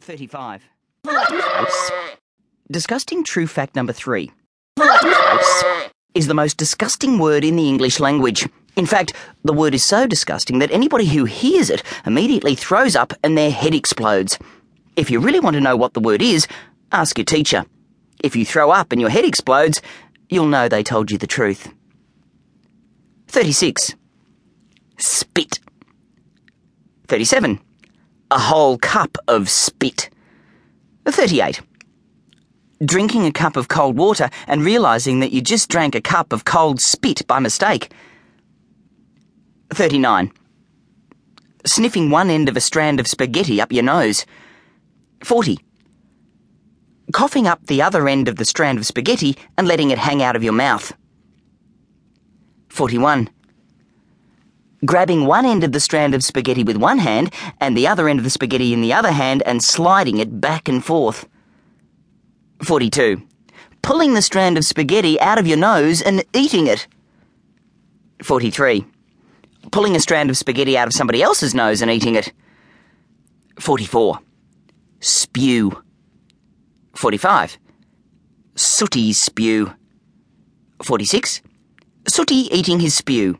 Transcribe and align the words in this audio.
35. 0.00 0.62
Disgusting 2.70 3.24
true 3.24 3.46
fact 3.46 3.76
number 3.76 3.92
three 3.92 4.30
is 6.14 6.26
the 6.26 6.34
most 6.34 6.56
disgusting 6.56 7.18
word 7.18 7.44
in 7.44 7.56
the 7.56 7.68
English 7.68 8.00
language. 8.00 8.48
In 8.76 8.86
fact, 8.86 9.12
the 9.44 9.52
word 9.52 9.74
is 9.74 9.84
so 9.84 10.06
disgusting 10.06 10.58
that 10.58 10.70
anybody 10.70 11.06
who 11.06 11.24
hears 11.24 11.70
it 11.70 11.82
immediately 12.06 12.54
throws 12.54 12.96
up 12.96 13.12
and 13.22 13.36
their 13.36 13.50
head 13.50 13.74
explodes. 13.74 14.38
If 14.96 15.10
you 15.10 15.20
really 15.20 15.40
want 15.40 15.54
to 15.54 15.60
know 15.60 15.76
what 15.76 15.94
the 15.94 16.00
word 16.00 16.22
is, 16.22 16.46
ask 16.92 17.18
your 17.18 17.24
teacher. 17.24 17.64
If 18.22 18.34
you 18.34 18.44
throw 18.44 18.70
up 18.70 18.92
and 18.92 19.00
your 19.00 19.10
head 19.10 19.24
explodes, 19.24 19.82
you'll 20.28 20.46
know 20.46 20.68
they 20.68 20.82
told 20.82 21.10
you 21.10 21.18
the 21.18 21.26
truth. 21.26 21.72
36. 23.28 23.94
Spit. 24.98 25.60
37. 27.06 27.60
A 28.32 28.38
whole 28.38 28.78
cup 28.78 29.18
of 29.26 29.48
spit. 29.48 30.08
38. 31.04 31.60
Drinking 32.84 33.26
a 33.26 33.32
cup 33.32 33.56
of 33.56 33.66
cold 33.66 33.96
water 33.96 34.30
and 34.46 34.64
realizing 34.64 35.18
that 35.18 35.32
you 35.32 35.40
just 35.40 35.68
drank 35.68 35.96
a 35.96 36.00
cup 36.00 36.32
of 36.32 36.44
cold 36.44 36.80
spit 36.80 37.26
by 37.26 37.40
mistake. 37.40 37.92
39. 39.74 40.32
Sniffing 41.66 42.10
one 42.10 42.30
end 42.30 42.48
of 42.48 42.56
a 42.56 42.60
strand 42.60 43.00
of 43.00 43.08
spaghetti 43.08 43.60
up 43.60 43.72
your 43.72 43.82
nose. 43.82 44.24
40. 45.24 45.58
Coughing 47.12 47.48
up 47.48 47.66
the 47.66 47.82
other 47.82 48.08
end 48.08 48.28
of 48.28 48.36
the 48.36 48.44
strand 48.44 48.78
of 48.78 48.86
spaghetti 48.86 49.36
and 49.58 49.66
letting 49.66 49.90
it 49.90 49.98
hang 49.98 50.22
out 50.22 50.36
of 50.36 50.44
your 50.44 50.52
mouth. 50.52 50.92
41. 52.68 53.28
Grabbing 54.84 55.26
one 55.26 55.44
end 55.44 55.62
of 55.62 55.72
the 55.72 55.80
strand 55.80 56.14
of 56.14 56.24
spaghetti 56.24 56.64
with 56.64 56.76
one 56.76 56.98
hand 56.98 57.34
and 57.60 57.76
the 57.76 57.86
other 57.86 58.08
end 58.08 58.18
of 58.18 58.24
the 58.24 58.30
spaghetti 58.30 58.72
in 58.72 58.80
the 58.80 58.94
other 58.94 59.12
hand 59.12 59.42
and 59.44 59.62
sliding 59.62 60.18
it 60.18 60.40
back 60.40 60.68
and 60.68 60.82
forth. 60.84 61.28
42. 62.62 63.22
Pulling 63.82 64.14
the 64.14 64.22
strand 64.22 64.56
of 64.56 64.64
spaghetti 64.64 65.20
out 65.20 65.38
of 65.38 65.46
your 65.46 65.58
nose 65.58 66.00
and 66.00 66.24
eating 66.34 66.66
it. 66.66 66.86
43. 68.22 68.86
Pulling 69.70 69.96
a 69.96 70.00
strand 70.00 70.30
of 70.30 70.36
spaghetti 70.36 70.78
out 70.78 70.86
of 70.86 70.94
somebody 70.94 71.22
else's 71.22 71.54
nose 71.54 71.82
and 71.82 71.90
eating 71.90 72.14
it. 72.14 72.32
44. 73.58 74.18
Spew. 75.00 75.82
45. 76.94 77.58
Sooty 78.54 79.12
spew. 79.12 79.74
46. 80.82 81.42
Sooty 82.08 82.34
eating 82.34 82.80
his 82.80 82.94
spew. 82.94 83.38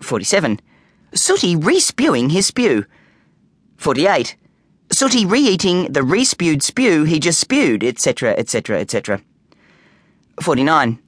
47. 0.00 0.60
Sooty 1.14 1.56
re-spewing 1.56 2.30
his 2.30 2.46
spew. 2.46 2.84
48. 3.76 4.36
Sooty 4.92 5.26
re-eating 5.26 5.92
the 5.92 6.02
re-spewed 6.02 6.62
spew 6.62 7.04
he 7.04 7.18
just 7.18 7.40
spewed, 7.40 7.82
etc., 7.82 8.34
etc., 8.36 8.80
etc. 8.80 9.20
49. 10.40 10.98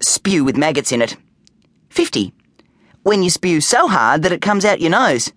Spew 0.00 0.44
with 0.44 0.56
maggots 0.56 0.92
in 0.92 1.02
it. 1.02 1.16
50. 1.90 2.32
When 3.02 3.22
you 3.22 3.30
spew 3.30 3.60
so 3.60 3.88
hard 3.88 4.22
that 4.22 4.32
it 4.32 4.40
comes 4.40 4.64
out 4.64 4.80
your 4.80 4.90
nose. 4.90 5.32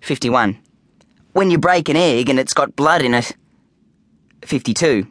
51. 0.00 0.58
When 1.32 1.50
you 1.50 1.58
break 1.58 1.88
an 1.88 1.96
egg 1.96 2.28
and 2.28 2.38
it's 2.38 2.54
got 2.54 2.76
blood 2.76 3.02
in 3.02 3.14
it. 3.14 3.36
52. 4.42 5.06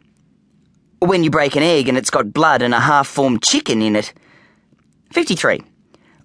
When 1.00 1.24
you 1.24 1.30
break 1.30 1.56
an 1.56 1.62
egg 1.62 1.88
and 1.88 1.96
it's 1.96 2.10
got 2.10 2.32
blood 2.32 2.62
and 2.62 2.74
a 2.74 2.80
half-formed 2.80 3.42
chicken 3.42 3.80
in 3.80 3.96
it. 3.96 4.12
53. 5.12 5.62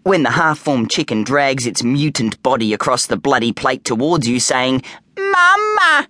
When 0.05 0.21
the 0.21 0.29
half-formed 0.29 0.91
chicken 0.91 1.23
drags 1.23 1.65
its 1.65 1.81
mutant 1.81 2.39
body 2.43 2.75
across 2.75 3.07
the 3.07 3.17
bloody 3.17 3.51
plate 3.51 3.83
towards 3.83 4.27
you 4.27 4.39
saying, 4.39 4.83
Mama! 5.17 6.07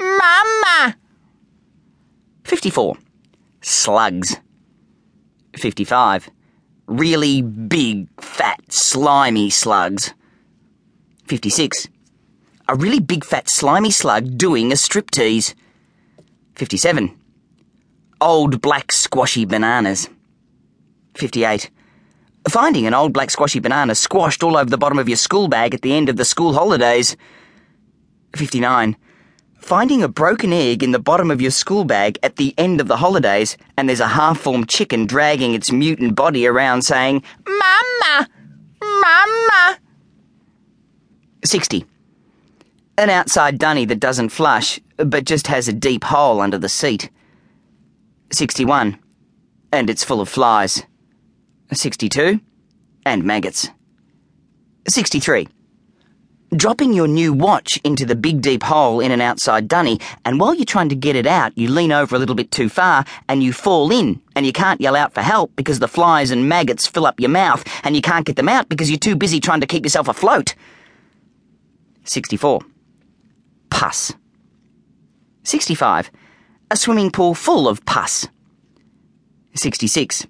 Mama! 0.00 0.96
54. 2.42 2.96
Slugs. 3.60 4.36
55. 5.56 6.28
Really 6.88 7.40
big, 7.40 8.08
fat, 8.20 8.72
slimy 8.72 9.48
slugs. 9.48 10.12
56. 11.28 11.86
A 12.66 12.74
really 12.74 12.98
big, 12.98 13.24
fat, 13.24 13.48
slimy 13.48 13.92
slug 13.92 14.38
doing 14.38 14.72
a 14.72 14.74
striptease. 14.74 15.54
57. 16.56 17.16
Old 18.20 18.60
black 18.60 18.90
squashy 18.90 19.44
bananas. 19.44 20.08
58. 21.14 21.70
Finding 22.48 22.86
an 22.86 22.94
old 22.94 23.12
black 23.12 23.30
squashy 23.30 23.60
banana 23.60 23.94
squashed 23.94 24.42
all 24.42 24.56
over 24.56 24.70
the 24.70 24.78
bottom 24.78 24.98
of 24.98 25.08
your 25.08 25.16
school 25.16 25.46
bag 25.46 25.74
at 25.74 25.82
the 25.82 25.92
end 25.92 26.08
of 26.08 26.16
the 26.16 26.24
school 26.24 26.54
holidays. 26.54 27.16
59. 28.34 28.96
Finding 29.58 30.02
a 30.02 30.08
broken 30.08 30.52
egg 30.52 30.82
in 30.82 30.92
the 30.92 30.98
bottom 30.98 31.30
of 31.30 31.42
your 31.42 31.50
school 31.50 31.84
bag 31.84 32.18
at 32.22 32.36
the 32.36 32.54
end 32.56 32.80
of 32.80 32.88
the 32.88 32.96
holidays, 32.96 33.58
and 33.76 33.88
there's 33.88 34.00
a 34.00 34.08
half 34.08 34.40
formed 34.40 34.68
chicken 34.68 35.06
dragging 35.06 35.54
its 35.54 35.70
mutant 35.70 36.14
body 36.14 36.46
around 36.46 36.82
saying, 36.82 37.22
Mama! 37.46 38.28
Mama! 38.82 39.78
60. 41.44 41.84
An 42.96 43.10
outside 43.10 43.58
dunny 43.58 43.84
that 43.84 44.00
doesn't 44.00 44.30
flush, 44.30 44.80
but 44.96 45.24
just 45.24 45.46
has 45.46 45.68
a 45.68 45.72
deep 45.74 46.04
hole 46.04 46.40
under 46.40 46.58
the 46.58 46.68
seat. 46.68 47.10
61. 48.32 48.98
And 49.72 49.90
it's 49.90 50.04
full 50.04 50.22
of 50.22 50.28
flies. 50.28 50.82
62. 51.72 52.40
And 53.06 53.24
maggots. 53.24 53.68
63. 54.88 55.46
Dropping 56.56 56.92
your 56.92 57.06
new 57.06 57.32
watch 57.32 57.78
into 57.84 58.04
the 58.04 58.16
big 58.16 58.42
deep 58.42 58.64
hole 58.64 58.98
in 58.98 59.12
an 59.12 59.20
outside 59.20 59.68
dunny, 59.68 60.00
and 60.24 60.40
while 60.40 60.52
you're 60.52 60.64
trying 60.64 60.88
to 60.88 60.96
get 60.96 61.14
it 61.14 61.26
out, 61.26 61.56
you 61.56 61.70
lean 61.70 61.92
over 61.92 62.16
a 62.16 62.18
little 62.18 62.34
bit 62.34 62.50
too 62.50 62.68
far 62.68 63.04
and 63.28 63.40
you 63.40 63.52
fall 63.52 63.92
in, 63.92 64.20
and 64.34 64.44
you 64.44 64.52
can't 64.52 64.80
yell 64.80 64.96
out 64.96 65.14
for 65.14 65.22
help 65.22 65.54
because 65.54 65.78
the 65.78 65.86
flies 65.86 66.32
and 66.32 66.48
maggots 66.48 66.88
fill 66.88 67.06
up 67.06 67.20
your 67.20 67.30
mouth, 67.30 67.64
and 67.84 67.94
you 67.94 68.02
can't 68.02 68.26
get 68.26 68.34
them 68.34 68.48
out 68.48 68.68
because 68.68 68.90
you're 68.90 68.98
too 68.98 69.14
busy 69.14 69.38
trying 69.38 69.60
to 69.60 69.66
keep 69.66 69.84
yourself 69.84 70.08
afloat. 70.08 70.56
64. 72.04 72.62
Pus. 73.70 74.12
65. 75.44 76.10
A 76.72 76.76
swimming 76.76 77.12
pool 77.12 77.34
full 77.34 77.68
of 77.68 77.84
pus. 77.84 78.26
66 79.54 80.26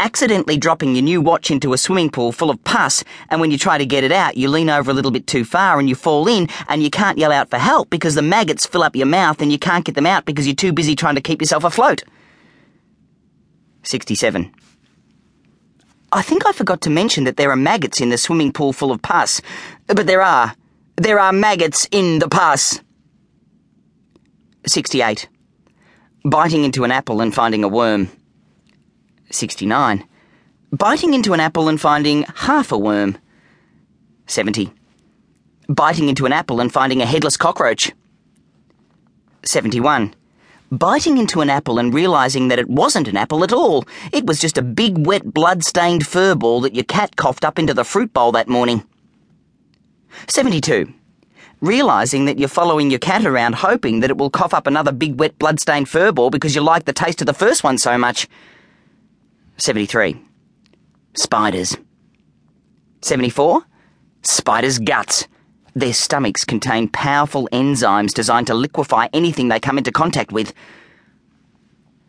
accidentally 0.00 0.56
dropping 0.56 0.94
your 0.94 1.02
new 1.02 1.20
watch 1.20 1.50
into 1.50 1.72
a 1.72 1.78
swimming 1.78 2.10
pool 2.10 2.32
full 2.32 2.50
of 2.50 2.62
pus, 2.64 3.04
and 3.28 3.40
when 3.40 3.50
you 3.50 3.58
try 3.58 3.78
to 3.78 3.86
get 3.86 4.04
it 4.04 4.12
out, 4.12 4.36
you 4.36 4.48
lean 4.48 4.70
over 4.70 4.90
a 4.90 4.94
little 4.94 5.10
bit 5.10 5.26
too 5.26 5.44
far 5.44 5.78
and 5.78 5.88
you 5.88 5.94
fall 5.94 6.28
in, 6.28 6.48
and 6.68 6.82
you 6.82 6.90
can't 6.90 7.18
yell 7.18 7.32
out 7.32 7.50
for 7.50 7.58
help 7.58 7.90
because 7.90 8.14
the 8.14 8.22
maggots 8.22 8.66
fill 8.66 8.82
up 8.82 8.96
your 8.96 9.06
mouth 9.06 9.40
and 9.40 9.50
you 9.52 9.58
can't 9.58 9.84
get 9.84 9.94
them 9.94 10.06
out 10.06 10.24
because 10.24 10.46
you're 10.46 10.54
too 10.54 10.72
busy 10.72 10.94
trying 10.94 11.14
to 11.14 11.20
keep 11.20 11.40
yourself 11.40 11.64
afloat. 11.64 12.02
67. 13.82 14.52
I 16.10 16.22
think 16.22 16.46
I 16.46 16.52
forgot 16.52 16.80
to 16.82 16.90
mention 16.90 17.24
that 17.24 17.36
there 17.36 17.50
are 17.50 17.56
maggots 17.56 18.00
in 18.00 18.08
the 18.08 18.18
swimming 18.18 18.52
pool 18.52 18.72
full 18.72 18.92
of 18.92 19.02
pus, 19.02 19.40
but 19.86 20.06
there 20.06 20.22
are. 20.22 20.54
There 20.96 21.18
are 21.20 21.32
maggots 21.32 21.86
in 21.90 22.18
the 22.18 22.28
pus. 22.28 22.80
68. 24.66 25.28
Biting 26.24 26.64
into 26.64 26.84
an 26.84 26.90
apple 26.90 27.20
and 27.20 27.34
finding 27.34 27.62
a 27.62 27.68
worm. 27.68 28.10
69. 29.30 30.04
Biting 30.72 31.14
into 31.14 31.32
an 31.32 31.40
apple 31.40 31.68
and 31.68 31.80
finding 31.80 32.24
half 32.34 32.72
a 32.72 32.78
worm. 32.78 33.18
70. 34.26 34.72
Biting 35.68 36.08
into 36.08 36.26
an 36.26 36.32
apple 36.32 36.60
and 36.60 36.72
finding 36.72 37.02
a 37.02 37.06
headless 37.06 37.36
cockroach. 37.36 37.92
71. 39.44 40.14
Biting 40.70 41.18
into 41.18 41.40
an 41.40 41.50
apple 41.50 41.78
and 41.78 41.94
realizing 41.94 42.48
that 42.48 42.58
it 42.58 42.68
wasn't 42.68 43.08
an 43.08 43.16
apple 43.16 43.44
at 43.44 43.52
all. 43.52 43.84
It 44.12 44.26
was 44.26 44.40
just 44.40 44.58
a 44.58 44.62
big, 44.62 45.06
wet, 45.06 45.32
blood-stained 45.32 46.06
fur 46.06 46.34
ball 46.34 46.60
that 46.62 46.74
your 46.74 46.84
cat 46.84 47.16
coughed 47.16 47.44
up 47.44 47.58
into 47.58 47.74
the 47.74 47.84
fruit 47.84 48.12
bowl 48.12 48.32
that 48.32 48.48
morning. 48.48 48.86
72. 50.28 50.92
Realizing 51.60 52.26
that 52.26 52.38
you're 52.38 52.48
following 52.48 52.90
your 52.90 52.98
cat 52.98 53.24
around 53.24 53.56
hoping 53.56 54.00
that 54.00 54.10
it 54.10 54.18
will 54.18 54.30
cough 54.30 54.54
up 54.54 54.66
another 54.66 54.92
big, 54.92 55.18
wet, 55.18 55.38
blood-stained 55.38 55.88
fur 55.88 56.12
ball 56.12 56.30
because 56.30 56.54
you 56.54 56.60
like 56.60 56.84
the 56.84 56.92
taste 56.92 57.20
of 57.20 57.26
the 57.26 57.34
first 57.34 57.64
one 57.64 57.78
so 57.78 57.96
much. 57.96 58.28
73. 59.60 60.16
Spiders. 61.16 61.76
74. 63.02 63.62
Spiders' 64.22 64.78
guts. 64.78 65.26
Their 65.74 65.92
stomachs 65.92 66.44
contain 66.44 66.88
powerful 66.88 67.48
enzymes 67.50 68.14
designed 68.14 68.46
to 68.46 68.54
liquefy 68.54 69.08
anything 69.12 69.48
they 69.48 69.58
come 69.58 69.76
into 69.76 69.90
contact 69.90 70.30
with. 70.30 70.54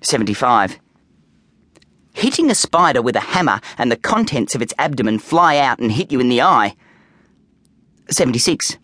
75. 0.02 0.80
Hitting 2.14 2.52
a 2.52 2.56
spider 2.56 3.02
with 3.02 3.16
a 3.16 3.20
hammer 3.20 3.62
and 3.80 3.92
the 3.92 3.98
contents 3.98 4.54
of 4.54 4.62
its 4.62 4.74
abdomen 4.78 5.18
fly 5.18 5.58
out 5.58 5.80
and 5.80 5.92
hit 5.92 6.12
you 6.12 6.20
in 6.20 6.30
the 6.30 6.44
eye. 6.44 6.76
76. 8.12 8.78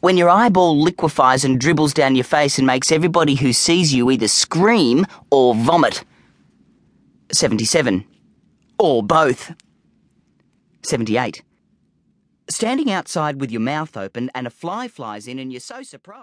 When 0.00 0.16
your 0.16 0.28
eyeball 0.28 0.80
liquefies 0.80 1.44
and 1.44 1.60
dribbles 1.60 1.94
down 1.94 2.16
your 2.16 2.24
face 2.24 2.58
and 2.58 2.66
makes 2.66 2.90
everybody 2.90 3.36
who 3.36 3.52
sees 3.52 3.94
you 3.94 4.10
either 4.10 4.28
scream 4.28 5.06
or 5.30 5.54
vomit. 5.54 6.04
77. 7.34 8.04
Or 8.78 9.02
both. 9.02 9.54
78. 10.82 11.42
Standing 12.48 12.90
outside 12.90 13.40
with 13.40 13.50
your 13.50 13.60
mouth 13.60 13.96
open 13.96 14.30
and 14.34 14.46
a 14.46 14.50
fly 14.50 14.86
flies 14.86 15.26
in 15.26 15.38
and 15.38 15.52
you're 15.52 15.60
so 15.60 15.82
surprised. 15.82 16.22